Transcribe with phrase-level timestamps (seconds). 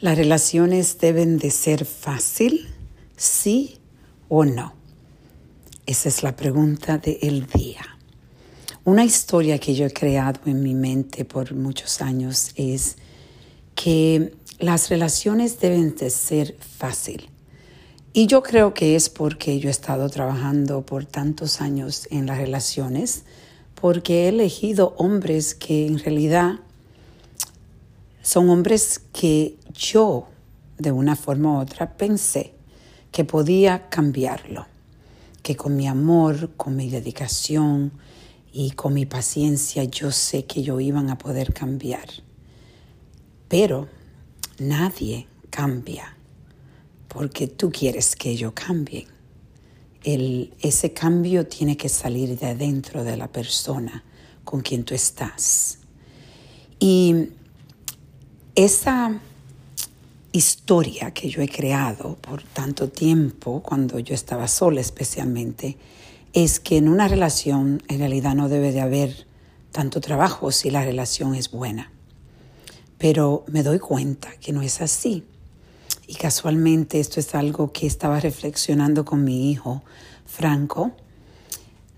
[0.00, 2.68] ¿Las relaciones deben de ser fácil?
[3.16, 3.78] ¿Sí
[4.28, 4.74] o no?
[5.86, 7.82] Esa es la pregunta del día.
[8.84, 12.96] Una historia que yo he creado en mi mente por muchos años es
[13.76, 17.30] que las relaciones deben de ser fácil.
[18.12, 22.38] Y yo creo que es porque yo he estado trabajando por tantos años en las
[22.38, 23.22] relaciones,
[23.80, 26.60] porque he elegido hombres que en realidad
[28.24, 30.28] son hombres que yo,
[30.76, 32.52] de una forma u otra, pensé
[33.10, 34.66] que podía cambiarlo,
[35.42, 37.92] que con mi amor, con mi dedicación
[38.52, 42.06] y con mi paciencia yo sé que yo iban a poder cambiar.
[43.48, 43.88] Pero
[44.58, 46.18] nadie cambia
[47.08, 49.06] porque tú quieres que ellos cambien.
[50.02, 54.04] El, ese cambio tiene que salir de adentro de la persona
[54.44, 55.78] con quien tú estás.
[56.78, 57.30] Y
[58.54, 59.20] esa
[60.32, 65.76] historia que yo he creado por tanto tiempo, cuando yo estaba sola especialmente,
[66.32, 69.26] es que en una relación en realidad no debe de haber
[69.70, 71.92] tanto trabajo si la relación es buena.
[72.98, 75.24] Pero me doy cuenta que no es así.
[76.06, 79.82] Y casualmente esto es algo que estaba reflexionando con mi hijo,
[80.26, 80.92] Franco,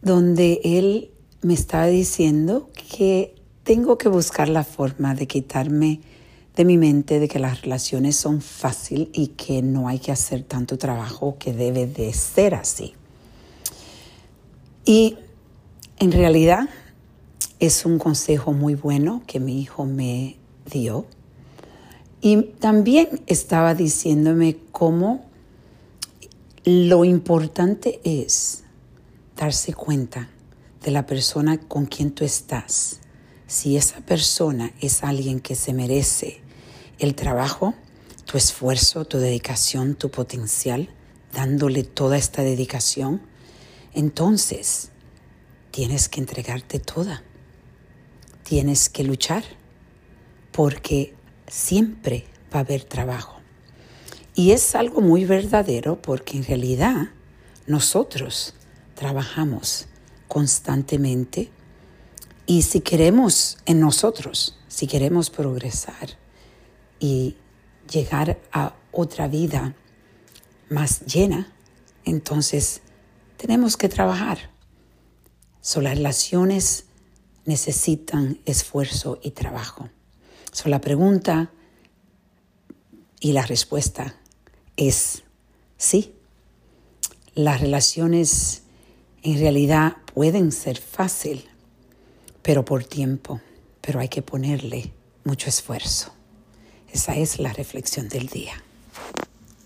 [0.00, 6.00] donde él me estaba diciendo que tengo que buscar la forma de quitarme
[6.56, 10.42] de mi mente de que las relaciones son fácil y que no hay que hacer
[10.42, 12.94] tanto trabajo, que debe de ser así.
[14.84, 15.16] Y
[15.98, 16.68] en realidad
[17.58, 20.36] es un consejo muy bueno que mi hijo me
[20.70, 21.06] dio.
[22.20, 25.24] Y también estaba diciéndome cómo
[26.64, 28.62] lo importante es
[29.36, 30.28] darse cuenta
[30.84, 33.00] de la persona con quien tú estás.
[33.46, 36.41] Si esa persona es alguien que se merece
[36.98, 37.74] el trabajo,
[38.24, 40.88] tu esfuerzo, tu dedicación, tu potencial,
[41.32, 43.22] dándole toda esta dedicación,
[43.94, 44.90] entonces
[45.70, 47.22] tienes que entregarte toda.
[48.42, 49.44] Tienes que luchar
[50.52, 51.14] porque
[51.46, 53.40] siempre va a haber trabajo.
[54.34, 57.08] Y es algo muy verdadero porque en realidad
[57.66, 58.54] nosotros
[58.94, 59.86] trabajamos
[60.28, 61.50] constantemente
[62.46, 66.16] y si queremos en nosotros, si queremos progresar,
[67.02, 67.34] y
[67.90, 69.74] llegar a otra vida
[70.70, 71.52] más llena,
[72.04, 72.80] entonces
[73.36, 74.50] tenemos que trabajar.
[75.60, 76.84] So, las relaciones
[77.44, 79.90] necesitan esfuerzo y trabajo.
[80.52, 81.50] So, la pregunta
[83.18, 84.14] y la respuesta
[84.76, 85.24] es
[85.76, 86.14] sí.
[87.34, 88.62] Las relaciones
[89.24, 91.48] en realidad pueden ser fácil,
[92.42, 93.40] pero por tiempo,
[93.80, 94.92] pero hay que ponerle
[95.24, 96.12] mucho esfuerzo.
[96.92, 98.62] Esa es la reflexión del día.